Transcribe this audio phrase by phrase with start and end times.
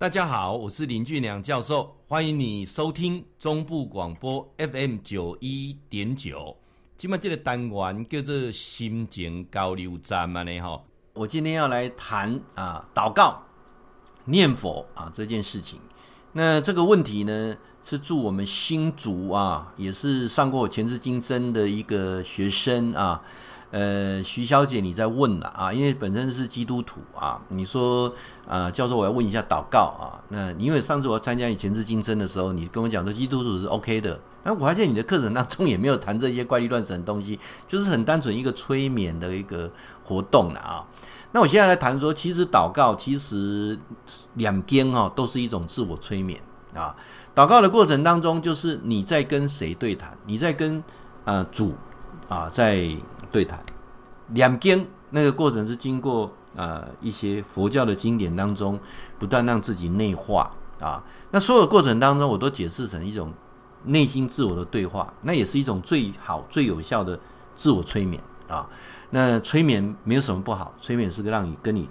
[0.00, 6.56] 大家好，我是林俊良教授，欢迎你收听中部广播 FM 九一点九。
[6.96, 10.80] 今麦这个单元叫做心情交流站嘛呢哈。
[11.14, 13.42] 我今天要来谈啊祷告、
[14.24, 15.80] 念佛啊这件事情。
[16.30, 23.20] 那这个问题呢，是祝我们新竹啊，也是上过前世今生的一个学生啊。
[23.70, 25.70] 呃，徐小姐，你在问了啊？
[25.70, 28.10] 因为本身是基督徒啊，你说
[28.48, 30.16] 啊，教授，我要问一下祷告啊。
[30.30, 39.70] 那因为上次我参加你前世今生的时候，你跟我讲说基督徒是 OK 的，那我发现你的课程当中也没有谈这些怪力乱神的东西，就是很单纯一个催眠的一个
[40.02, 40.86] 活动了啊。
[41.32, 43.78] 那我现在来谈说，其实祷告其实
[44.36, 46.40] 两边哦都是一种自我催眠
[46.74, 46.96] 啊。
[47.34, 50.16] 祷告的过程当中，就是你在跟谁对谈？
[50.24, 50.82] 你在跟
[51.26, 51.74] 啊主
[52.30, 52.96] 啊在。
[53.30, 53.58] 对谈，
[54.28, 58.78] 两经那个过程是经过呃一些佛教的经典当中，
[59.18, 61.02] 不断让自己内化啊。
[61.30, 63.32] 那所有过程当中，我都解释成一种
[63.84, 67.18] 内心自我的对话，那也是一种最好最有效的
[67.54, 68.68] 自我催眠啊。
[69.10, 71.88] 那催眠没有什么不好，催眠是个让你跟你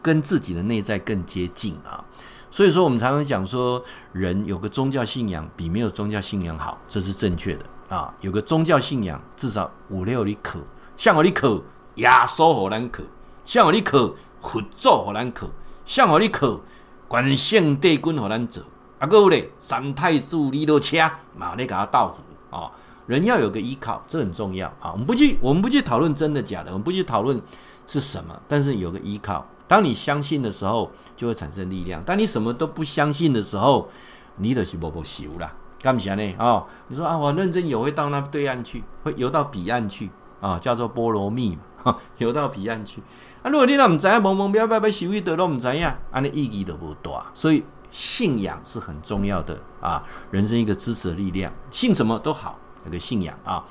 [0.00, 2.04] 跟自己的内在更接近啊。
[2.50, 7.64] 所以说，我们常常讲说，人有个宗教信仰比没有宗教信仰好，这是正确的。
[7.92, 10.58] 啊，有个宗教信仰，至少五六里可，
[10.96, 11.62] 像我哩可
[11.96, 13.02] 耶稣好难可，
[13.44, 15.46] 像我哩可佛祖好难可，
[15.84, 16.58] 像我哩可
[17.06, 18.62] 关圣帝君好难走。
[18.98, 20.96] 啊，各位嘞，三太子李多车
[21.36, 22.72] 马来给他倒扶啊，
[23.06, 24.92] 人要有个依靠，这很重要啊。
[24.92, 27.38] 我们不去，我们不去讨论真的假的，我们不去讨论
[27.86, 33.90] 是什么，但是有个依靠，当你相信的时候，就会产生力量；当你什么都不相信的时候，
[34.36, 35.52] 你就是无无修啦。
[35.82, 36.34] 干啥呢？
[36.38, 40.08] 哦，你说啊，我认真游会到那对岸去，会游到彼岸去
[40.40, 43.02] 啊，叫做波罗蜜嘛， 游到彼岸去。
[43.42, 47.26] 啊，如果你那唔知啊，懵懵逼逼被修一得都唔知呀，啊，那意义都不大。
[47.34, 51.52] 所以信仰是很重要的啊，人生一个支持的力量。
[51.70, 53.64] 信什么都好，有个信仰啊。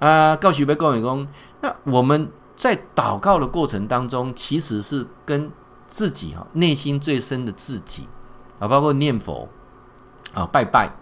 [0.00, 1.26] 啊，告诉别各位讲，
[1.62, 5.50] 那我们在祷告的过程当中，其实是跟
[5.88, 8.06] 自己哈内心最深的自己
[8.58, 9.48] 啊，包括念佛
[10.34, 10.94] 啊，拜拜。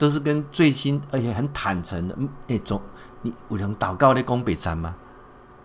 [0.00, 2.16] 都是跟最新而且很坦诚的，
[2.46, 2.80] 那种
[3.20, 4.94] 你有人祷告的讲白禅吗？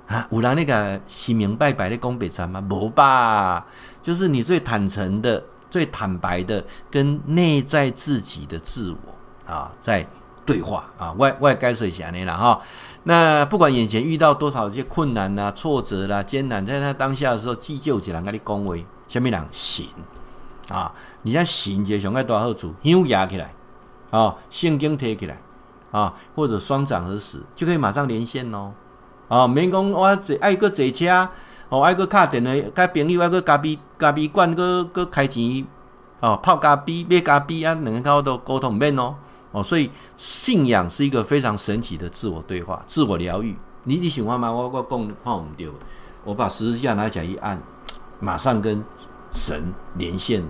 [0.08, 2.62] 啊，有人那个心明白白的讲白禅吗？
[2.70, 3.66] 无吧，
[4.04, 10.06] 就是你最坦诚的、最坦白的，跟内在自己的自我啊，在
[10.46, 12.62] 对话啊，外外该水下你了哈。
[13.04, 19.88] 那不管眼前遇到多少些困难呐、啊、挫折啦、啊、艰难，在他当下的时候，记就起来跟你恭维，下面两行
[20.68, 20.92] 啊，
[21.22, 23.54] 你像行就上个多好处，优雅起来。
[24.12, 25.42] 啊，圣经贴起来
[25.92, 28.72] 啊，或者双掌合十，就可以马上连线喽。
[29.28, 31.30] 啊，免讲我坐爱个坐车，
[31.70, 35.66] 哦，爱个卡电话，甲朋友爱个咖啡咖啡馆个个开钱，
[36.20, 39.16] 哦，泡咖啡买咖啡啊，两个都沟通免哦。
[39.52, 43.56] 哦，所以信仰是一个非常神奇的自我对话、自我疗愈。
[43.84, 44.52] 你你喜欢吗？
[44.52, 45.70] 我我讲看唔对，
[46.24, 47.62] 我把十字架拿起来一按，
[48.20, 48.84] 马上跟
[49.32, 50.48] 神连线了，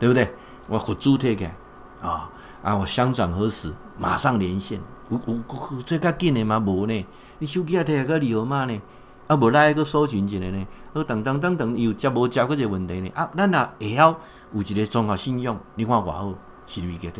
[0.00, 0.32] 对不对？
[0.68, 1.54] 我佛珠贴起来
[2.00, 2.30] 啊。
[2.62, 2.74] 啊！
[2.74, 4.80] 我乡长何时，马上连线。
[5.08, 6.58] 有有有，这较紧的吗？
[6.58, 7.06] 无呢。
[7.38, 8.82] 你手机啊，摕个理由嘛呢？
[9.28, 10.66] 啊，无来个搜寻一下呢。
[10.94, 13.08] 哦，等等等等，又接无接个这个问题呢？
[13.14, 14.18] 啊，咱啊会晓
[14.52, 16.34] 有一个综合信用，你看偌好，
[16.66, 17.10] 是不是个？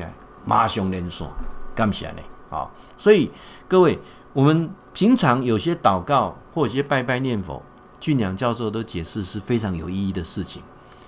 [0.45, 1.29] 马上连线，
[1.75, 2.23] 感谢呢。
[2.51, 3.31] 好，所以
[3.69, 3.99] 各位，
[4.33, 7.63] 我们平常有些祷告或有些拜拜念佛，
[8.01, 10.63] 俊良教授都解释是非常有意义的事情，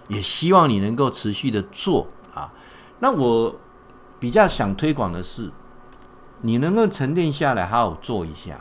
[0.07, 2.53] 也希望你能够持续的做啊。
[3.01, 3.53] 那我。
[4.19, 5.51] 比较想推广的是，
[6.41, 8.61] 你能够沉淀下来，好好做一下。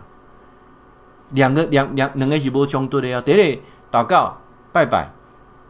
[1.31, 3.19] 两个两两两个是无冲突的呀。
[3.19, 4.37] 第一，祷告
[4.71, 5.11] 拜拜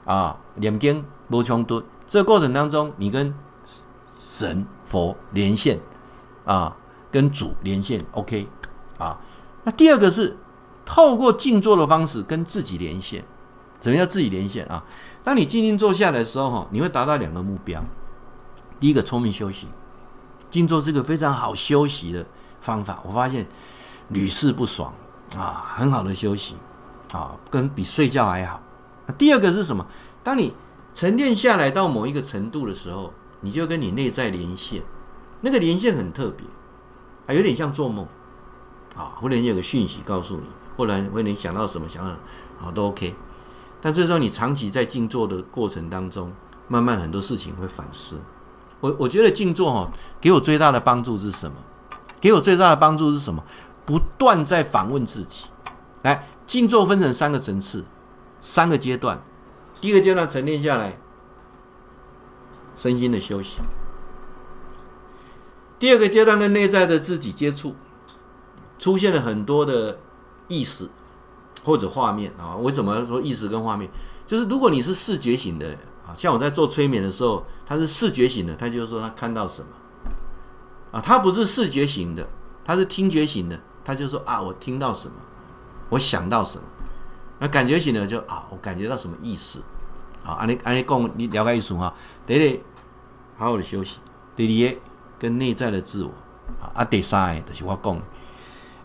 [0.05, 1.81] 啊，念经无冲突。
[2.05, 3.33] 这个过程当中，你跟
[4.19, 5.79] 神佛连线
[6.45, 6.75] 啊，
[7.11, 8.47] 跟主连线，OK
[8.97, 9.19] 啊。
[9.63, 10.37] 那第二个是
[10.85, 13.23] 透过静坐的方式跟自己连线。
[13.79, 14.83] 什么叫自己连线啊？
[15.23, 17.83] 当你静静坐下来的时候，哈，你会达到两个目标。
[18.79, 19.67] 第一个，聪明休息，
[20.49, 22.25] 静坐是个非常好休息的
[22.61, 23.01] 方法。
[23.05, 23.47] 我发现
[24.09, 24.93] 屡试不爽
[25.35, 26.55] 啊，很好的休息
[27.11, 28.61] 啊，跟比睡觉还好。
[29.17, 29.85] 第二个是什么？
[30.23, 30.53] 当你
[30.93, 34.83] 沉淀下来到某一个程度的时候，你就跟你内在连线，
[35.41, 36.45] 那个连线很特别，
[37.25, 38.05] 啊有点像做梦
[38.95, 39.13] 啊。
[39.15, 40.43] 忽然有个讯息告诉你，
[40.75, 42.11] 忽然会能想到什么，想到
[42.61, 43.15] 啊都 OK。
[43.81, 46.31] 但最终你长期在静坐的过程当中，
[46.67, 48.19] 慢慢很多事情会反思。
[48.79, 49.91] 我我觉得静坐哈，
[50.21, 51.57] 给我最大的帮助是什么？
[52.19, 53.43] 给我最大的帮助是什么？
[53.85, 55.45] 不断在反问自己。
[56.03, 57.83] 来，静坐分成三个层次，
[58.39, 59.21] 三个阶段。
[59.81, 60.97] 第一个阶段沉淀下来，
[62.75, 63.57] 身心的休息。
[65.79, 67.75] 第二个阶段跟内在的自己接触，
[68.79, 69.99] 出现了很多的
[70.47, 70.89] 意识
[71.63, 72.55] 或者画面啊。
[72.57, 73.89] 为什么说意识跟画面？
[74.25, 75.77] 就是如果你是视觉型的人
[76.07, 79.67] 啊，像我在做催眠的时候，他是视觉型的，他就是说他看到什么
[80.91, 82.25] 啊，他不是视觉型的，
[82.63, 85.15] 他是听觉型的，他就说啊，我听到什么，
[85.89, 86.63] 我想到什么。
[87.39, 89.61] 那感觉型的就啊，我感觉到什么意思
[90.23, 90.33] 啊？
[90.39, 91.93] 按你按你讲，你了解意思哈？
[92.25, 92.61] 第一，
[93.37, 93.99] 好好的休息；
[94.35, 94.75] 第二，
[95.19, 96.11] 跟内在的自我
[96.61, 96.71] 啊。
[96.73, 97.95] 啊，第三个就是我讲，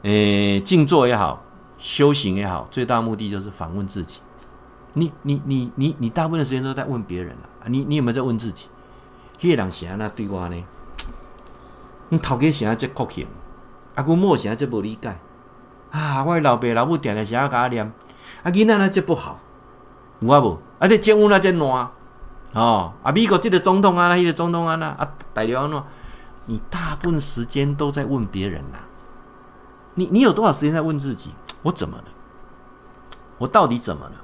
[0.03, 1.43] 诶、欸，静坐也好，
[1.79, 4.21] 修行也好，最大目的就是反问自己。
[4.95, 7.65] 你你你你你大部分的时间都在问别人了啊？
[7.67, 8.67] 你你有没有在问自己？
[9.41, 10.65] 那个人是安那对我呢？
[12.11, 13.27] 你头家是安这酷气，
[13.95, 15.17] 啊，我某是安这无理解
[15.91, 16.23] 啊！
[16.25, 17.85] 我老爸老母定定是安甲我念。
[18.43, 19.39] 啊，囡仔那这不好，
[20.21, 20.59] 有啊无？
[20.79, 21.89] 啊，这政府那这乱，
[22.53, 25.83] 哦，啊，美国这个总统啊，那个总统啊，那啊，大陆安怎？
[26.47, 28.79] 你大部分时间都在问别人呐、
[29.95, 31.31] 你你有多少时间在问自己？
[31.63, 32.05] 我怎么了？
[33.39, 34.15] 我到底怎么了？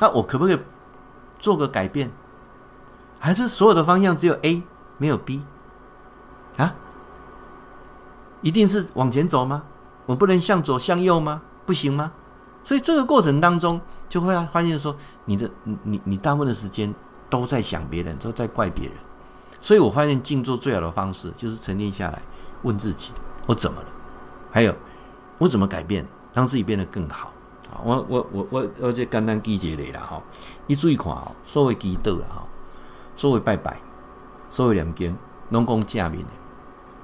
[0.00, 0.58] 那、我可不可以
[1.38, 2.10] 做个改变？
[3.18, 4.62] 还是所有的方向只有 A
[4.98, 5.42] 没有 B？
[6.56, 6.74] 啊？
[8.42, 9.62] 一定是往前走吗？
[10.06, 11.40] 我不能向左向右吗？
[11.64, 12.12] 不行吗？
[12.62, 14.94] 所以这个过程当中，就会发现说，
[15.24, 16.94] 你的你你你大部分的时间
[17.30, 18.94] 都在想别人，都在怪别人。
[19.60, 22.20] 所以我发现静坐最好的方式就是沉淀下来，
[22.62, 23.12] 问自己：
[23.46, 23.88] 我怎么了？
[24.50, 24.74] 还有
[25.38, 27.32] 我怎么改变，让自己变得更好？
[27.82, 30.22] 我我我我我就简单记一下啦吼。
[30.66, 32.42] 你注意看哦，所谓祈祷啦吼，
[33.16, 33.76] 所谓拜拜，
[34.48, 35.16] 所谓念经，
[35.50, 36.30] 拢讲正面的，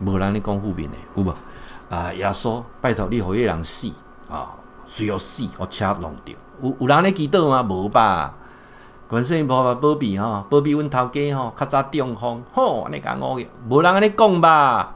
[0.04, 1.34] 无人咧讲负面的，有无？
[1.88, 3.92] 啊，耶稣，拜托你，互迄人死。
[4.30, 4.54] 啊，
[4.86, 6.34] 需要死，我车弄掉。
[6.62, 7.62] 有有人咧祈祷吗？
[7.62, 8.34] 无吧。
[9.08, 14.94] 观世音菩萨保庇吼，保庇阮头家吼，较早中风，吼，安尼讲我，无人安尼讲吧，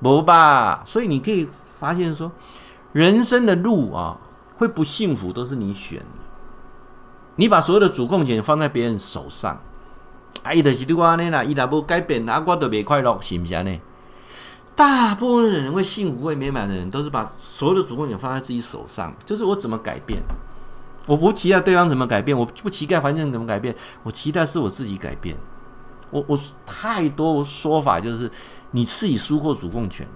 [0.00, 0.82] 无吧。
[0.84, 2.32] 所以你可以发现说，
[2.92, 4.18] 人生的路啊，
[4.56, 6.06] 会不幸福都是你选的。
[7.36, 9.60] 你把所有的主控权放在别人手上，
[10.42, 13.80] 啊，伊就是对我安尼啦，伊若无改变，啊，我就袂快乐，是毋是安尼？
[14.76, 19.14] 大部分的人会幸福、会美满的人，都是把所有的主控权放在自己手上。
[19.24, 20.22] 就是我怎么改变，
[21.06, 25.36] 我不期待对方怎么改变，我不期待环境怎么改变，我期待是我自己改变。
[26.10, 28.30] 我我太多说法就是，
[28.70, 30.06] 你自己输过主控权，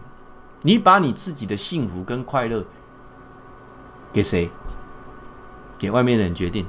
[0.62, 2.64] 你把你自己的幸福跟快乐
[4.12, 4.50] 给谁？
[5.78, 6.66] 给外面的人决定？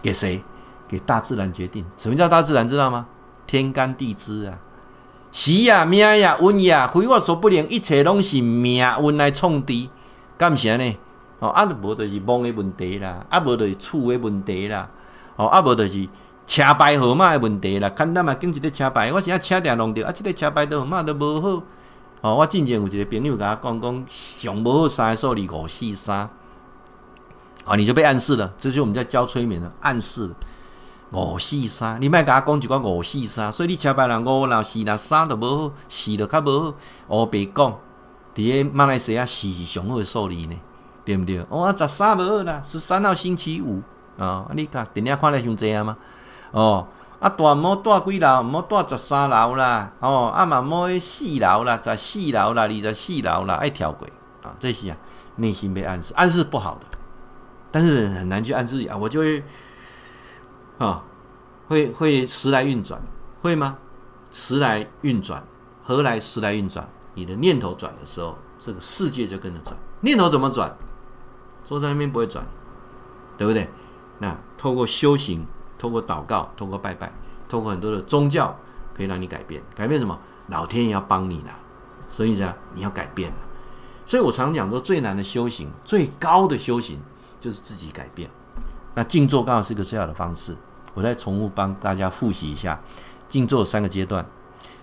[0.00, 0.42] 给谁？
[0.86, 1.84] 给大自然决定？
[1.96, 2.68] 什么叫大自然？
[2.68, 3.06] 知道吗？
[3.46, 4.58] 天干地支啊。
[5.32, 9.88] 时呀命呀运呀，非我所不能，一切拢是命运来创治，
[10.38, 10.96] 干啥呢？
[11.40, 14.88] 哦，啊，无就是梦的问题啦，啊，无就是厝的问题啦，
[15.34, 16.08] 哦，啊，无就是
[16.46, 17.90] 车牌号码的问题啦。
[17.90, 21.62] 简单嘛，拣一个车牌，我现在车定弄着，啊，这个车牌号码都无好。
[22.20, 26.30] 哦，我之前有一个朋友甲我讲讲，上无好三个数字五四三，
[27.64, 30.30] 啊，你就被暗示了，这就是我们在教催眠的暗示。
[31.12, 36.74] 五四三，你卖甲我讲一个五四三，所以你车牌人五六四六三都无好，四都较无好。
[37.06, 37.78] 我别讲，
[38.34, 40.56] 伫个马来西亚四是上好的数字呢，
[41.04, 41.38] 对不对？
[41.48, 43.80] 哦，十三无好啦，十三号星期五
[44.18, 45.96] 啊，你看电影看了伤济啊吗？
[46.50, 46.84] 哦，
[47.20, 48.42] 啊大毛住几楼？
[48.42, 54.08] 毛住十三楼啦，哦，啊嘛毛去四楼啦，十四楼啦，二十四楼啦，爱跳过
[54.42, 54.96] 啊，这些啊，
[55.36, 56.93] 内心被暗示，暗示不好的，
[57.74, 59.42] 但是很难去暗示啊，我就会。
[60.76, 61.02] 啊、
[61.68, 63.00] 会会时来运转，
[63.40, 63.78] 会吗？
[64.32, 65.42] 时来运转，
[65.84, 66.86] 何来时来运转？
[67.14, 69.76] 你的念头转的时候，这个世界就跟着转。
[70.00, 70.76] 念头怎么转？
[71.64, 72.44] 坐在那边不会转，
[73.38, 73.68] 对不对？
[74.18, 75.46] 那透过修行，
[75.78, 77.12] 透过祷告，透过拜拜，
[77.48, 78.58] 透过很多的宗教，
[78.96, 79.62] 可以让你改变。
[79.76, 80.18] 改变什么？
[80.48, 81.56] 老天爷要帮你了，
[82.10, 83.36] 所以讲你要改变了。
[84.04, 86.98] 所以我常讲说，最难的修行，最高的修行，
[87.44, 88.30] 就是自己改变。
[88.94, 90.56] 那静坐刚好是一个最好的方式，
[90.94, 92.80] 我再重复帮大家复习一下，
[93.28, 94.24] 静坐三个阶段，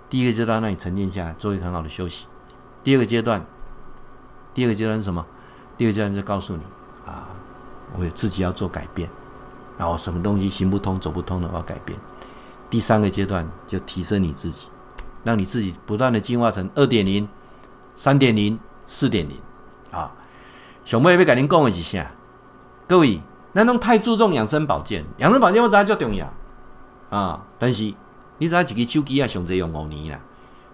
[0.08, 2.27] 第一个阶段让你沉淀下来，做一个很好的休息；
[2.84, 3.44] 第二个阶段，
[4.53, 5.25] 第二个阶段是什么？
[5.75, 6.62] 第二个阶段就告诉你
[7.03, 7.30] 啊，
[7.98, 9.10] 我自己要做改变，
[9.75, 11.98] 然后什么东西行不通、走不通的，我要改变。
[12.70, 14.68] 第三个阶段就提升你自己，
[15.24, 17.27] 让你自己不断的进化成二点零、
[17.96, 19.36] 三点零、四点零
[19.89, 20.12] 啊。
[20.86, 22.12] 小妹要跟您讲的是啥？
[22.91, 23.21] 各位。
[23.53, 26.33] 咱拢太注重养生保健，养生保健我知影足重要
[27.10, 27.41] 啊！
[27.60, 27.83] 但是
[28.38, 30.19] 你知影一个手机啊，上济用五年啦，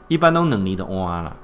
[0.07, 1.35] 一般拢两年就换啦。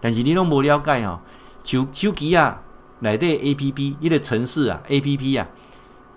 [0.00, 1.20] 但是你拢无了解吼，
[1.64, 2.62] 手手机啊
[3.00, 5.48] 内底 A P P，伊个程式啊 A P P 啊，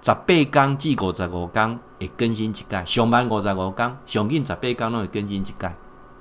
[0.01, 5.53] 十八天至五十五天会更新一届，上班五十五天，上紧十八天拢会更新一届。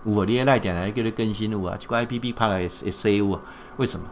[0.04, 0.24] 有无？
[0.24, 1.76] 你个来电来叫你更新有啊？
[1.78, 3.40] 这个 A P P 拍来会会 C 有啊？
[3.76, 4.06] 为什么？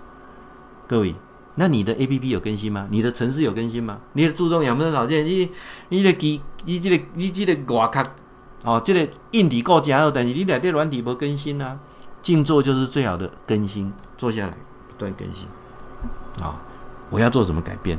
[0.87, 1.15] 各位，
[1.59, 2.87] 那你的 A P P 有更新吗？
[2.91, 3.99] 你的程式有更新吗？
[4.13, 5.51] 你的注重养生保健，你
[5.89, 8.03] 你的机，你这个你这个外壳
[8.63, 11.79] 哦，这个硬体够强，但是你内底软体不更新啊？
[12.23, 14.57] 静坐就是最好的更新，坐下来
[14.89, 15.47] 不断更新
[16.41, 16.61] 啊、
[17.11, 17.99] 我要做什么改变？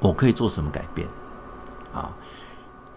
[0.00, 1.08] 我可以做什么改变？
[1.94, 2.12] 啊，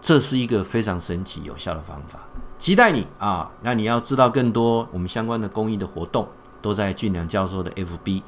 [0.00, 2.18] 这是一个非常神奇有效的方法，
[2.58, 3.50] 期待你啊！
[3.62, 6.28] 那你要知道更多我们相关的公益的活动，
[6.60, 8.22] 都在俊良教授的 FB，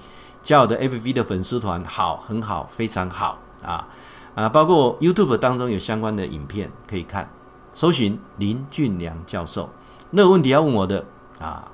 [0.45, 3.89] 加我的 FB 的粉丝团，好，很好，非常好啊
[4.35, 4.47] 啊！
[4.47, 7.27] 包括 YouTube 当中有相关的影片可以看，
[7.75, 9.71] 搜寻林俊良教授，
[10.11, 11.03] 那个问题要问我的
[11.39, 11.73] 啊，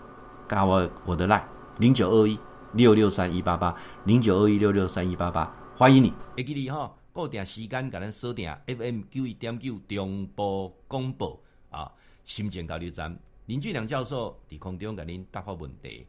[0.48, 1.42] 加我我的 line
[1.78, 2.38] 零九二一
[2.74, 3.74] 六六三一八八
[4.04, 5.52] 零九二一六六三一八八。
[5.76, 11.36] 欢迎你，会记你哈，固定时间，甲咱锁定 FM 九一点九中波广播
[11.70, 11.90] 啊，
[12.24, 16.06] 心情交流站林俊良教授伫空中甲您答复问题。